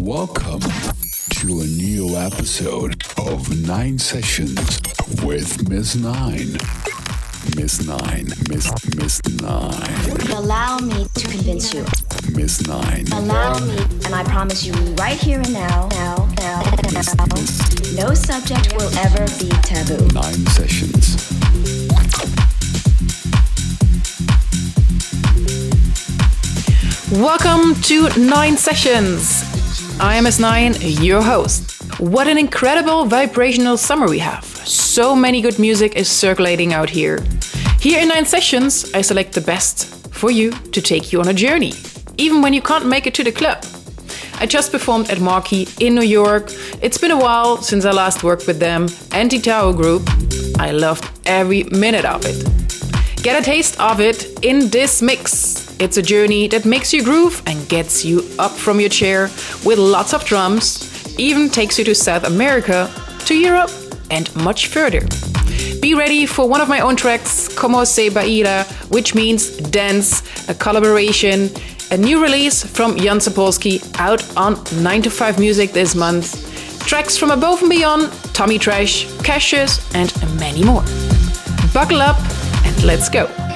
[0.00, 4.80] Welcome to a new episode of Nine Sessions
[5.22, 6.56] with Miss Nine.
[7.54, 10.32] Miss Nine, Miss Miss Nine.
[10.34, 11.84] Allow me to convince you.
[12.34, 13.08] Miss Nine.
[13.12, 13.76] Allow me,
[14.06, 16.62] and I promise you right here and now, now, now,
[16.94, 20.08] Miss, now, Miss no subject will ever be taboo.
[20.14, 21.28] Nine Sessions.
[27.12, 29.49] Welcome to Nine Sessions.
[30.02, 32.00] I am S9, your host.
[32.00, 34.46] What an incredible vibrational summer we have.
[34.66, 37.18] So many good music is circulating out here.
[37.80, 41.34] Here in Nine Sessions, I select the best for you to take you on a
[41.34, 41.74] journey,
[42.16, 43.62] even when you can't make it to the club.
[44.38, 46.50] I just performed at Marquee in New York.
[46.80, 50.08] It's been a while since I last worked with them, Anti Tao Group.
[50.58, 53.22] I loved every minute of it.
[53.22, 55.59] Get a taste of it in this mix.
[55.80, 59.30] It's a journey that makes you groove and gets you up from your chair
[59.64, 63.70] with lots of drums, even takes you to South America, to Europe,
[64.10, 65.00] and much further.
[65.80, 70.54] Be ready for one of my own tracks, Como Se Baila, which means dance, a
[70.54, 71.48] collaboration,
[71.90, 76.46] a new release from Jan Sapolsky out on 9 to 5 Music this month.
[76.86, 80.84] Tracks from Above and Beyond, Tommy Trash, Cassius, and many more.
[81.72, 82.18] Buckle up
[82.66, 83.49] and let's go.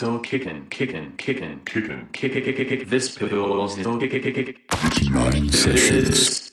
[0.00, 2.88] still kicking, kicking, kicking, kicking, kicking, kicking.
[2.88, 4.54] This pill's still kicking, kicking.
[4.70, 5.12] kicking.
[5.12, 6.49] not in sessions.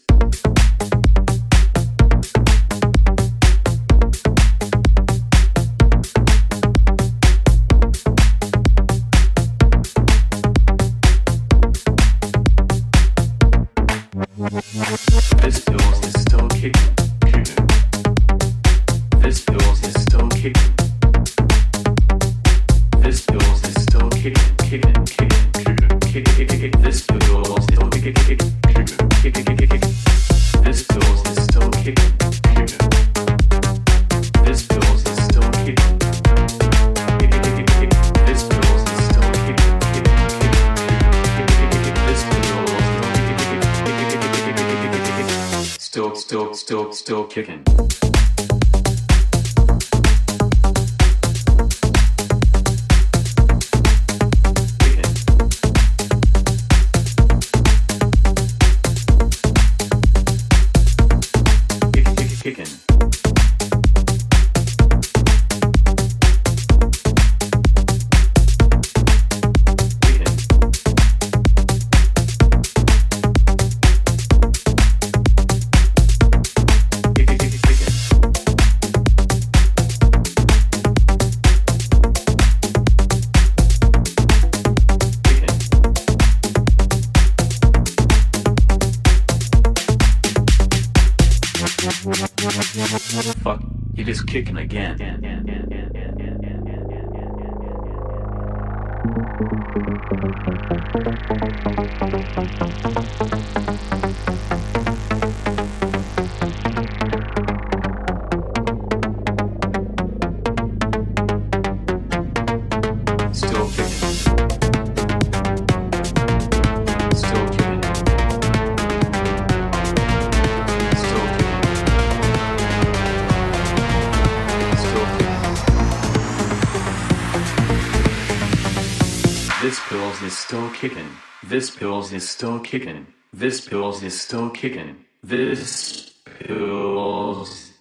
[130.78, 131.10] kicking.
[131.44, 133.08] This pills is still kicking.
[133.34, 135.06] This pills is still kicking.
[135.24, 137.72] This pills.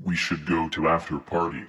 [0.00, 1.64] We should go to after party.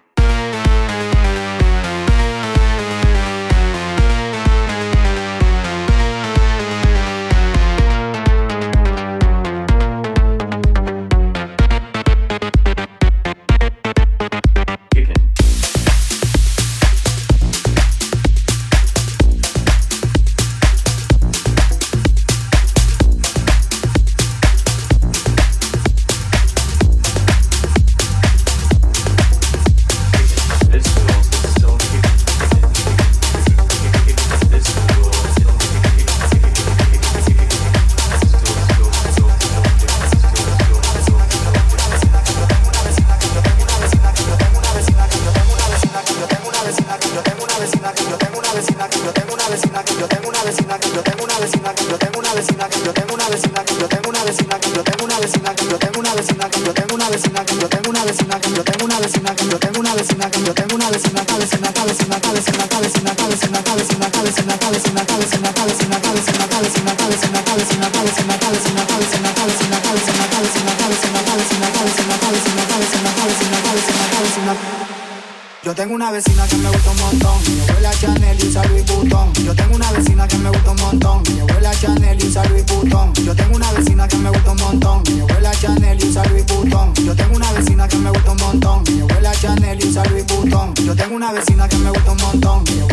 [78.48, 79.34] usa Louis Vuitton.
[79.44, 81.24] Yo tengo una vecina que me gusta un montón.
[81.34, 83.14] Mi abuela Chanel y usa Louis Vuitton.
[83.14, 85.04] Yo tengo una vecina que me gusta un montón.
[85.14, 86.94] Mi abuela Chanel y usa Louis Vuitton.
[87.06, 88.84] Yo tengo una vecina que me gusta un montón.
[88.94, 90.74] Mi abuela Chanel y usa Louis Vuitton.
[90.76, 92.85] Yo tengo una vecina que me gusta un montón.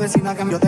[0.00, 0.48] vecina que.
[0.50, 0.67] Yo te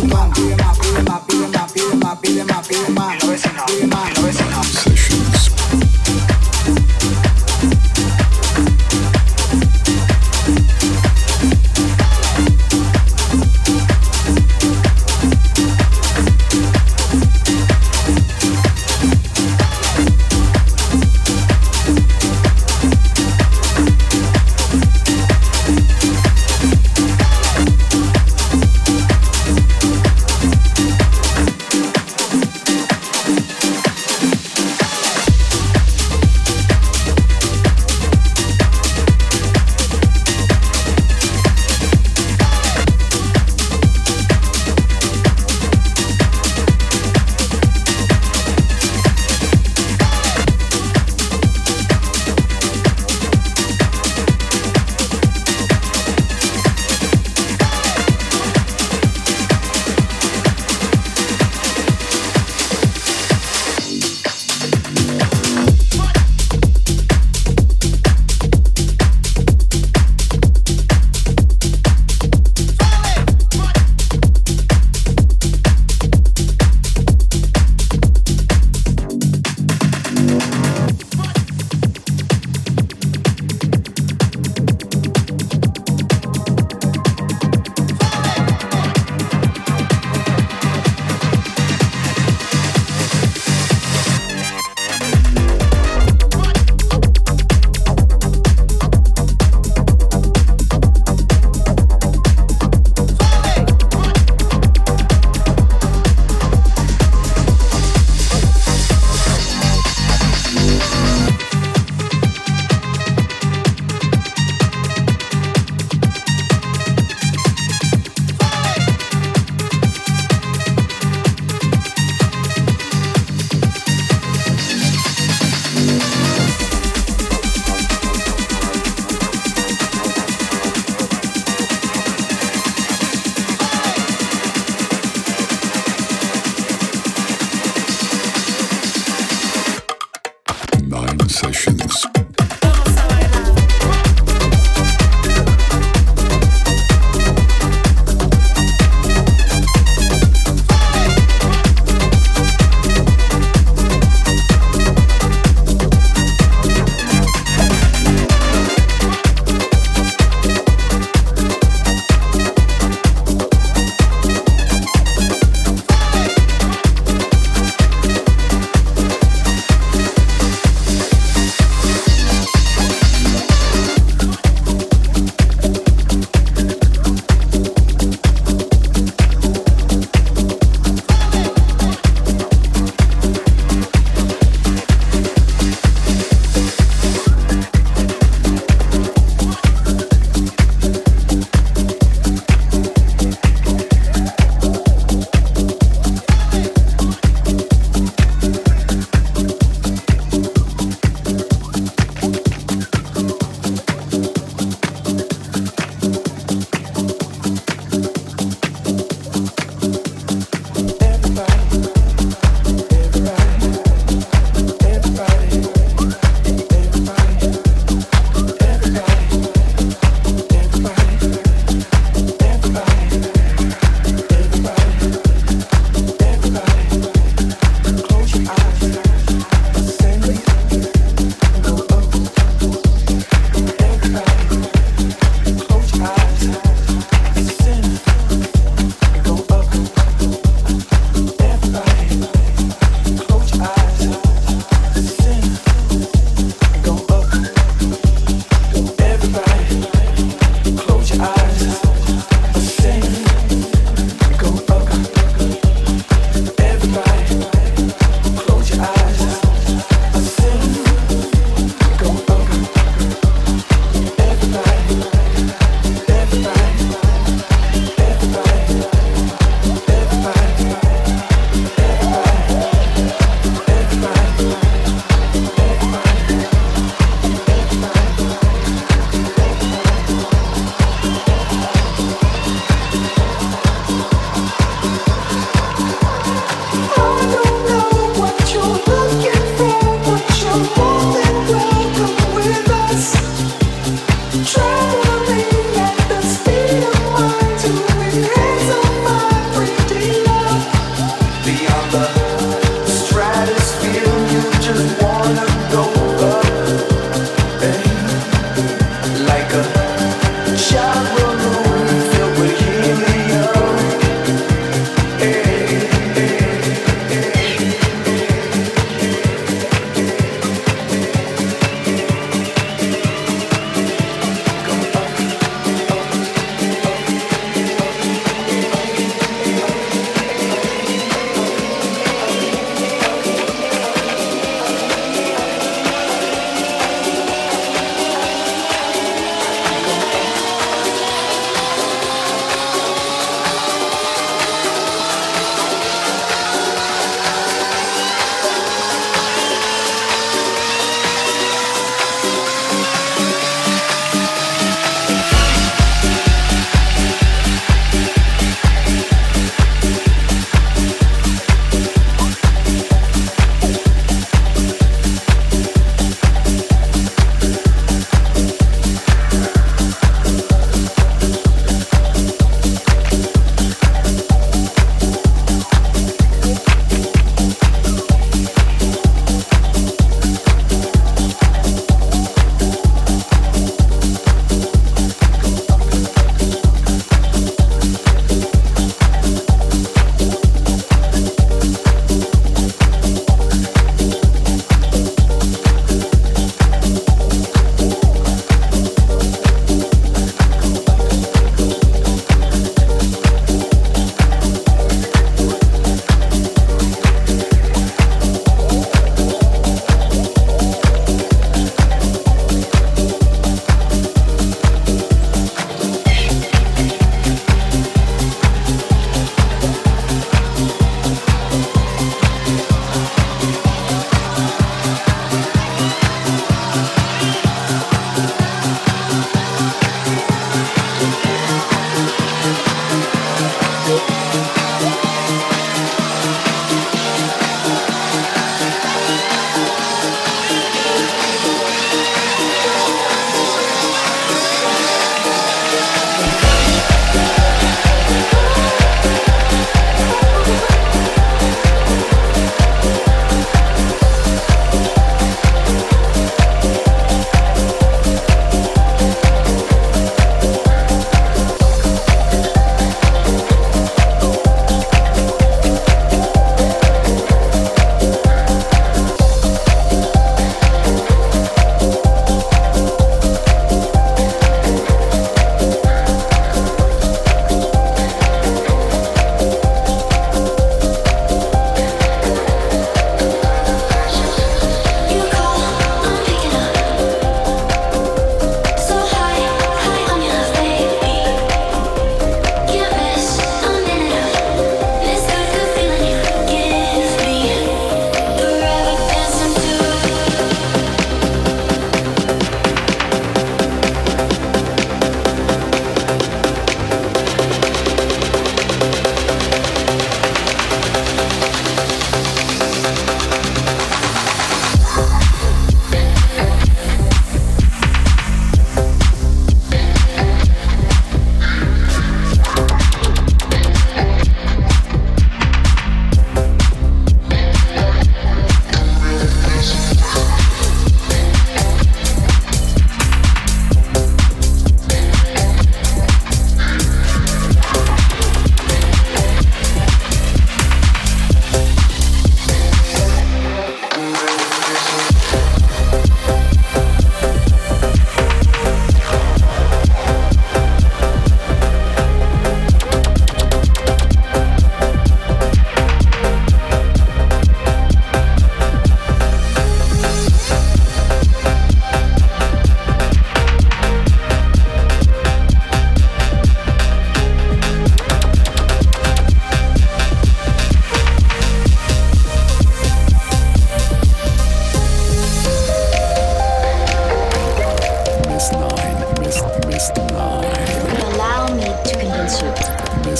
[0.00, 2.30] put one, put him up, put him up, put him up, put him up, put
[2.30, 3.22] him up, put him up.
[3.22, 3.80] You know it's enough.
[3.80, 4.91] You know it's enough.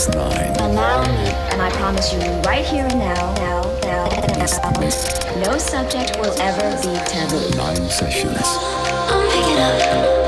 [0.07, 0.57] Miss Nine.
[0.57, 6.19] Allow me, and I promise you right here and now, now, now, now, no subject
[6.19, 7.57] will ever be taboo.
[7.57, 8.37] Nine sessions.
[8.43, 10.22] I'll pick it up.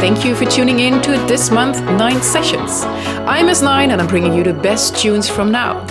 [0.00, 2.84] Thank you for tuning in to this month 9 sessions.
[3.28, 5.86] I'm S9 and I'm bringing you the best tunes from now.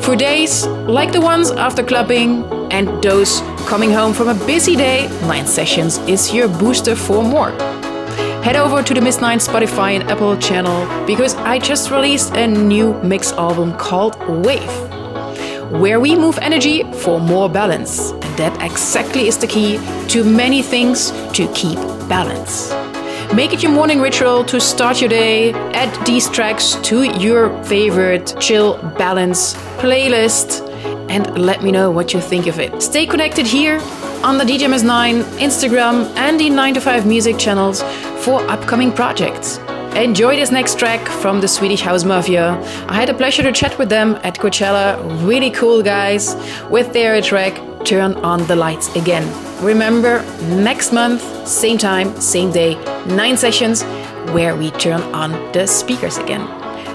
[0.00, 5.08] For days like the ones after clubbing and those coming home from a busy day,
[5.26, 7.50] 9 sessions is your booster for more.
[8.42, 12.46] Head over to the Miss 9 Spotify and Apple channel because I just released a
[12.46, 14.74] new mix album called Wave,
[15.70, 18.12] where we move energy for more balance.
[18.12, 19.78] And that exactly is the key
[20.08, 21.78] to many things to keep
[22.08, 22.72] balance.
[23.32, 25.52] Make it your morning ritual to start your day.
[25.72, 30.68] Add these tracks to your favorite chill balance playlist
[31.08, 32.82] and let me know what you think of it.
[32.82, 33.80] Stay connected here
[34.22, 37.82] on the DJMS9, Instagram, and the 9 to 5 music channels
[38.24, 39.58] for upcoming projects.
[39.96, 42.60] Enjoy this next track from the Swedish House Mafia.
[42.88, 44.98] I had a pleasure to chat with them at Coachella.
[45.26, 46.34] Really cool guys
[46.68, 47.54] with their track
[47.84, 49.24] Turn on the Lights Again.
[49.62, 53.84] Remember, next month, same time, same day, 9 sessions
[54.32, 56.46] where we turn on the speakers again.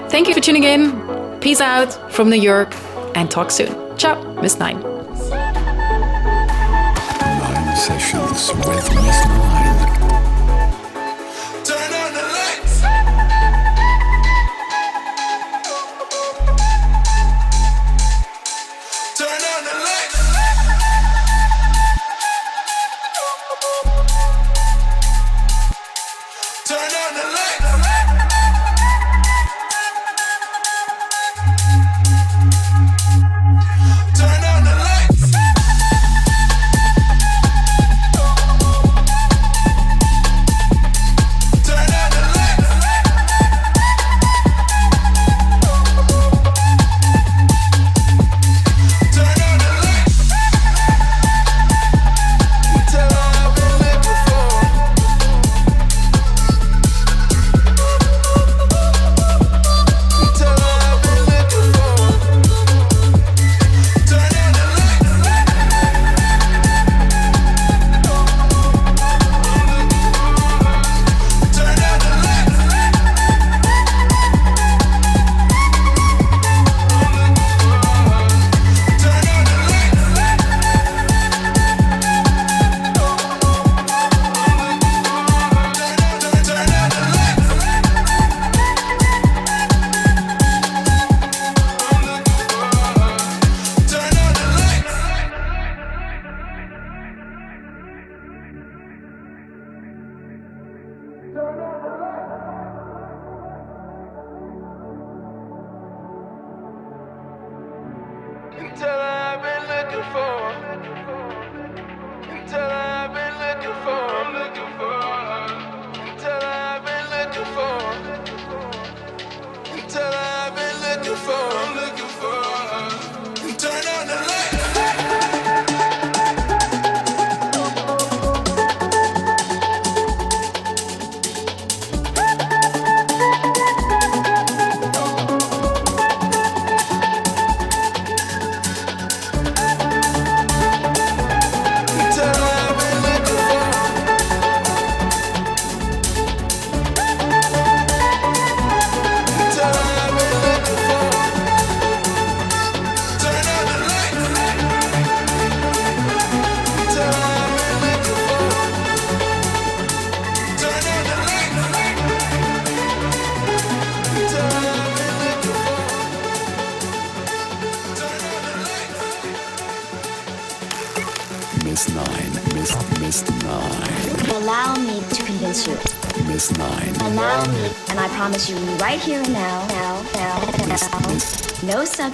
[0.10, 1.40] Thank you for tuning in.
[1.42, 2.76] Peace out from New York
[3.16, 3.98] and talk soon.
[3.98, 4.82] Ciao, Miss Nine.
[7.40, 9.49] Nine sessions with Miss Nine.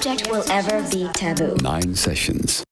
[0.05, 1.55] Subject will ever be taboo.
[1.61, 2.64] Nine sessions.